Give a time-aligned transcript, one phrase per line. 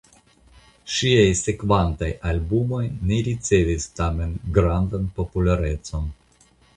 [0.93, 6.09] Ŝiaj sekvantaj albumoj ne ricevis tamen grandan popularecon.